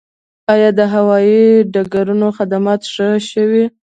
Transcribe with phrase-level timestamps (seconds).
[0.53, 1.43] آیا د هوایي
[1.73, 3.65] ډګرونو خدمات ښه شوي؟